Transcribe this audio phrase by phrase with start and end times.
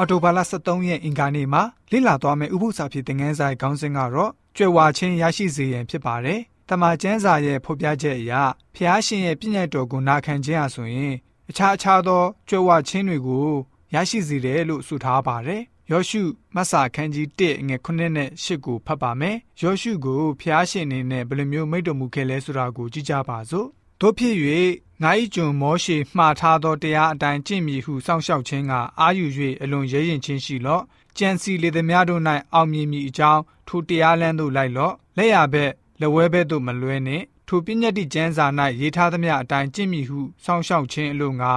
[0.00, 1.62] အော်တိုဘာလ23ရက်အင်္ဂါနေ့မှာ
[1.92, 8.32] လေ့လာသွားမယ့်ဥပုသ္စာဖြစ်တဲ့ငန်းဆိုင်ခေါင်းစဉ်ကတော့ကြွယ်ဝခြင်းရရှိစေရန်ဖြစ်ပါတယ်။တမန်ကျမ်းစာရဲ့ဖော်ပြချက်အရ
[8.74, 11.14] ဖျားရှင်ရဲ့ပြည့်ညတ်တော်ကိုနာခံခြင်းအဆိုရင်
[11.50, 13.48] အခြားအခြားသောကြွယ်ဝခြင်းတွေကို
[13.94, 16.22] ရရှိစေတယ်လို့ဆိုထားပါတယ်။ယောရှု
[16.54, 23.68] မတ်စာခန်းကြီး1ငွေ9နဲ့10ကိုဖတ်ပါမယ်။ယောရှုကိုဖျားရှင်အနေနဲ့ဘယ်လိုမျိုးမိတ်တော်မူခဲ့လဲဆိုတာကိုကြည့်ကြပါစို့။
[24.02, 24.36] တို့ဖြစ်၍
[25.02, 29.26] ငါ၏ကျွန်မောရှေမှားထားသောတရားအတိုင်းကျင့်မည်ဟုစောင့်ရှောက်ခြင်းကအာယူ၍
[29.62, 30.82] အလွန်ရဲရင်ချင်းရှိလော့။
[31.18, 32.22] ကြံစီလေသည်များတို့၌
[32.54, 38.46] အောင်မြင်မည်အကြောင်းထိုတရားလမ်းသို့လိုက်လော့။လက်ရဘက်လက်ဝဲဘက်သို့မလွဲနှင့်ထိုပညတ်တိကျမ်းစာ၌
[38.80, 41.52] ရေးထားသမျှအတိုင်းကျင့်မည်ဟုစောင့်ရှောက်ခြင်းအလို့ငါ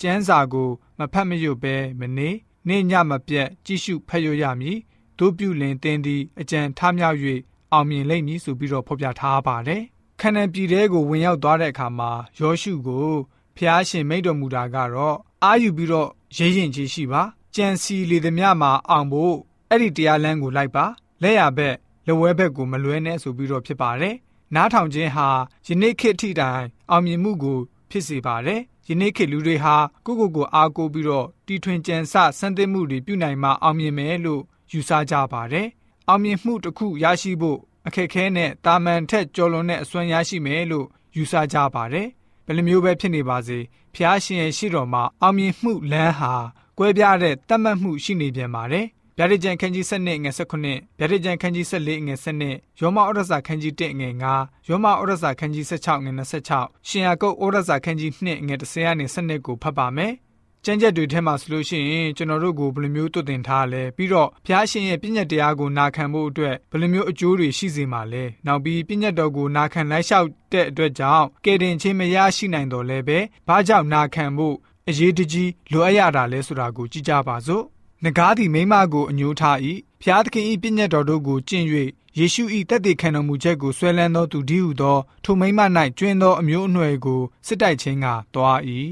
[0.00, 2.30] ကျမ်းစာကိုမဖတ်မရွတ်ဘဲမနေ
[2.68, 4.78] နေညမပြတ်ကြည့်ရှုဖတ်ရရမည်
[5.18, 7.18] တို့ပြုလင်တင်းသည်အကြံထားမြောက်၍
[7.72, 9.82] အောင်မြင်လိမ့်မည်ဆိုပြီးတော့ဖော်ပြထားပါတယ်
[10.20, 13.08] ခန္ဓာပြည်တဲကိုဝင်ရောက်သွားတဲ့အခါမှာယောရှုကို
[13.56, 17.22] ဖျားရှင်မိတ်တော်မူတာကတော့အာယူပြီးတော့ရဲရင်ကြီးရှိပါ
[17.54, 19.36] ကြံစီလေသည်မြမှာအောင်ဖို့
[19.70, 20.84] အဲ့ဒီတရားလမ်းကိုလိုက်ပါ
[21.22, 21.74] လက်ရဘက်
[22.06, 24.14] လက်ဝဲဘက်ကိုမလွဲနဲ့ဆိုပြီးတော့ဖြစ်ပါတယ်။
[24.54, 25.28] နားထောင်ခြင်းဟာ
[25.66, 27.58] ယနေ့ခေတ်ထိတိုင်အောင်မြင်မှုကို
[27.90, 35.66] ဖြစ်စေပါတယ်။ယနေ့ခေတ်လူတွေဟာကိုကိုကိုအားကိုးပြီးတော့တီထွင်ကြံစစံသစ်မှုတွေပြုနိုင်မှအောင်မြင်မယ်လို့ယူဆကြပါတယ်။
[36.08, 42.08] အောင်မြင်မှုတစ်ခုရရှိဖို့အခက်ခဲနဲ့တာမန်ထက်ကျော်လွန်တဲ့အစွမ်းရရှိမယ်လို့ယူဆကြပါတယ်။
[42.46, 43.58] ဘယ်လိုမျိုးပဲဖြစ်နေပါစေ
[43.94, 46.34] ဖျားရှင်ရဲ့ရှိတော်မှာအောင်မြင်မှုလမ်းဟာ
[46.78, 48.86] ကွဲပြားတဲ့တတ်မှတ်မှုရှိနေပြန်ပါတယ်
[49.18, 50.14] ဗျာဒိတ်ကျန်ခန်းကြီး7ငွေ
[50.58, 52.14] 19ဗျာဒိတ်ကျန်ခန်းကြီး14ငွေ
[52.52, 56.12] 7ယောမဩရစာခန်းကြီး1ငွေ9ယောမဩရစာခန်းကြီး16ငွေ
[56.50, 60.12] 26ရှင်ယာကုတ်ဩရစာခန်းကြီး2ငွေ10ကနေ12ကိုဖတ်ပါမယ်
[60.68, 74.56] ကျမ်းချက်တွေထဲမှာဆိုလို့ရှိရင်ကျွန်တော်တို့ကိုဘယ်လိုမျိုးတုတ်တင်ထားလဲပြီးတော့ဘုရားရှင်ရဲ့ပြည့်ညတ်တရားကိုနာခံဖို့အတွက်ဘယ်လိုမျိုးအကျိုးတွေရှိစေမှာလဲနောက်ပြီးပြည့်ညတ်တော်ကိုနာခံလိုက်လျှောက်တဲ့အတွက်ကြောင့်ကယ်တင်ခြင်းမရရှိနိုင်တော်လဲပဲဘာကြောင့်နာခံဖို့
[74.88, 77.64] အရေးတကြီးလိုအပ်ရတာလဲဆိုတာကိုကြည့်ကြပါစို့
[78.04, 79.58] နဂါးသည်မိမကိုအညိုးထား၏
[80.02, 81.66] ဖျားသခင်၏ပြည့်ညတ်တော်တို့ကိုကျင့်၍
[82.18, 85.60] ယေရှု၏တက်တည်ခံတော်မူချက်ကိုဆွဲလန်းသောသူဒီဟုသောထိုမိမ၌
[85.98, 88.60] ကျွင်းသောအမျိုးအနွယ်ကိုစစ်တိုက်ခြင်းကတွား၏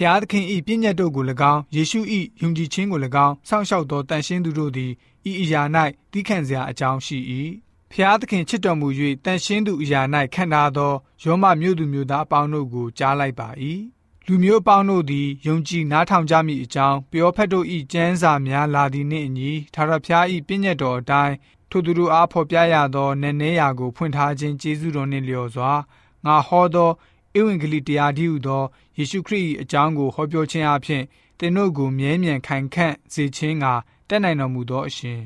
[0.00, 2.00] ဖျားသခင်၏ပြည့်ညတ်တို့ကို၎င်းယေရှု၏
[2.40, 4.92] ယုံကြည်ခြင်းကို၎င်းစောင့်ရှောက်သောတန်ရှင်းသူတို့သည်
[5.30, 5.62] ဤအရာ၌
[6.12, 7.18] တိခံစရာအကြောင်းရှိ၏
[7.92, 8.88] ဖျားသခင်ချစ်တော်မူ၍
[9.24, 10.00] တန်ရှင်းသူအရာ၌
[10.34, 10.92] ခံထားသော
[11.22, 13.48] ယောမမြို့သူမြို့သားအပေါင်းတို့ကိုကြားလိုက်ပါ၏
[14.26, 21.34] လူမျိုးပေါင်းတို့သည်ယုံကြည်နားထောင်ကြမည်အကြောင်းပြောဖက်တို့၏ကျမ်းစာများလာသည်နှင့်အညီထာဝရဘုရား၏ပြည့်ညတ်တော်အတိုင်း
[21.70, 25.72] ထိုသူတို့အားဖော်ပြရသောနည်းနည်းရာကိုဖွင့်ထားခြင်းကျေးဇူးတော်နှင့်လျော်စွာ
[26.24, 26.90] ငါဟောသော
[27.38, 28.64] ဧဝံဂေလိတရားတည်းဟူသော
[28.98, 31.02] ယေရှုခရစ်၏အကြောင်းကိုဟောပြောခြင်းအပြင်
[31.38, 33.66] သင်တို့ကိုမြဲမြံခိုင်ခန့်စေခြင်းက
[34.08, 35.20] တက်နိုင်တော်မူသောအရှင်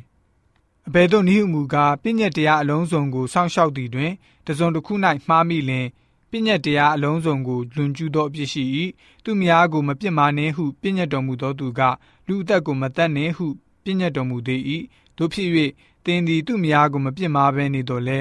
[0.89, 4.12] အဘယ်သို့နည်းဟုမူကားပြည့်ညတ်တရားအလုံးစုံကိုစောင့်ရှောက်သည်တွင်
[4.47, 4.93] တစုံတစ်ခု၌
[5.28, 5.87] မှားမိလျင်
[6.31, 8.65] ပြည့်ညတ်တရားအလုံးစုံကိုလွန်ကျူးသောအပြစ်ရှိ၏
[9.25, 11.81] သူများကိုမပြစ်မှားနှင့်ဟုပြည့်ညတ်တော်မူသောသူက
[12.27, 13.47] လူအသက်ကိုမတတ်နှင့်ဟု
[13.84, 14.61] ပြည့်ညတ်တော်မူသေး၏
[15.17, 15.49] တို့ဖြစ်၍
[16.05, 18.19] သင်သည်သူများကိုမပြစ်မှားဘဲနေတော်လဲ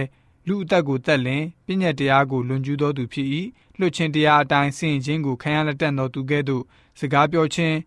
[0.48, 3.28] လူအသက်ကိုတတ်လင်ပြည့်ညတ်တရားကိုလွန်ကျူးသောသူဖြစ်၏
[3.80, 6.64] လွတ်ချင်းတရားအတိုင်းစင်ခြင်းကိုခံရလက်တတ်သောသူကဲ့သို့
[7.00, 7.78] စကားပြောခြင်း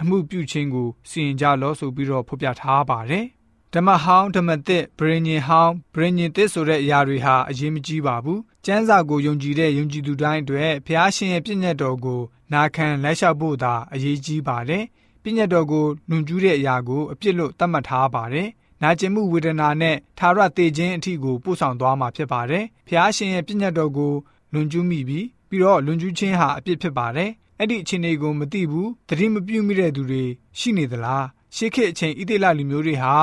[0.00, 3.26] အမှုပြုခြင်းကိုစီရင်ကြလောဆိုပြီးတော့ဖော်ပြထားပါတယ်
[3.74, 12.20] ဓမ္မဟောင်းဓမ္မသစ်ဗြိဉ္ဉ်ဟောင်းဗြိဉ္ဉ်သစ်ဆိုတဲ့အရာတွေဟာအရေးမကြီးပါဘူးကျမ်းစာကိုယုံကြည်တဲ့ယုံကြည်သူတိုင်းအတွက်ဖျားရှင်ရဲ့ပြည့်ညတ်တော်ကို
[12.52, 14.84] နာခံလက်လျှောက်ဖို့သာအရေးကြီးပါတယ်
[15.22, 18.48] ပြည့်ညတ်တော်ကိုလွန်ကျူးတဲ့အရာကိုအပြစ်လို့သတ်မှတ်ထားပါတယ်
[18.82, 24.12] နာကျင်မှုဝေဒနာနဲ့သာရတေခြင်းအထိကိုပို့ဆောင်သွားမှာဖြစ်ပါတယ်ဖျားရှင်ရဲ့ပြည့်ညတ်တော်ကို
[24.52, 30.24] လွန်ကျူးမိပြီးပြီးတော့လွန်ကျူးခြင်းဟာအပြစ်ဖြစ်ပါတယ်အဲ့ဒီအခြေအနေကိုမသိဘူးတတိမပြုမိတဲ့သူတွေ
[30.58, 31.26] ရှိနေသလား
[31.56, 33.14] ရှေးခေတ်အချိန်ဣသေလလူမျိုးတွေဟာ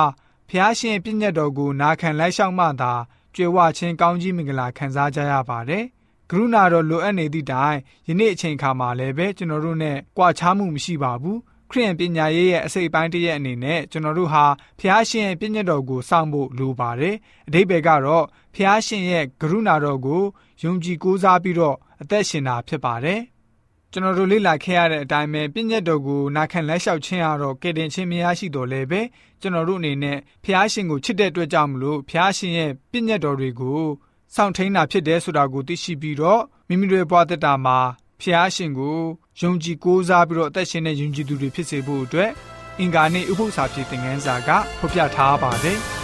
[0.48, 2.92] ဖျားရှင်ပြည့်ညတ်တော်ကိုနာခံလိုက်ရှောက်မှသာ
[3.34, 5.84] ကြွယ်ဝခြင်းကောင်းကြီးမင်္ဂလာခံစားကြရပါတယ်။
[6.30, 7.76] ကရုဏာတော်လိုအပ်နေသည့်တိုင်
[8.08, 11.38] ယနေ့အချိန်ခါမှာလည်းပဲကျွန်တော်တို့နဲ့ကြွားချမှုမရှိပါဘူး။
[11.70, 14.44] ခရိယန်ပညာရေးရဲ့အစိတ်အပိုင်းတစ်ရဲ့အနေနဲ့ကျွန်တော်တို့ဟာ
[14.80, 17.16] ဖျားရှင်ရဲ့ပြည့်ညတ်တော်ကိုစောင့်ဖို့လိုပါတယ်။
[17.48, 18.24] အတိပ္ပယ်ကတော့
[18.54, 20.22] ဖျားရှင်ရဲ့ကရုဏာတော်ကို
[20.62, 23.20] ယုံကြည်ကိုးစားပြီးတော့အသက်ရှင်တာဖြစ်ပါတယ်။
[23.92, 29.00] ကျွန်တော်တို့လေ့လာခဲ့ရတဲ့အတိုင်းပဲပြည့်ညတ်တော်ကိုနာခံလက်လျှောက်ခြင်းကတော့ကယ်တင်ခြင်းမရရှိတော်လဲပဲ
[29.40, 33.82] ကျွန်တော်တို့အနေနဲ့ဖျားရှင်ကိုချစ်တဲ့အတွက်ကြောင့်မလို့ဖျားရှင်ရဲ့ပြည့်ညတ်တော်တွေကို
[34.34, 37.78] စောင့်ထိန်တာဖြစ်တယ်ဆိုတာကိုသိရှိပြီးတော့မိမိတို့ရဲ့ဘဝတက်တာမှာ
[38.22, 39.00] ဖျားရှင်ကို
[39.40, 42.30] ယုံကြည်ကိုးစားပြီးတော့အသက်ရှင်တဲ့ယုံကြည်သူတွေဖြစ်စေဖို့အတွက်
[42.78, 45.80] အင်္ဂါနေ့ဥပုသ္စာဖြစ်တဲ့ငန်းစာကဖော်ပြထားပါတယ်။